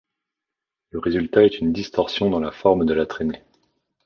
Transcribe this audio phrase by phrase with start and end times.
[0.89, 3.43] Le résultat est une distorsion dans la forme de la traînée.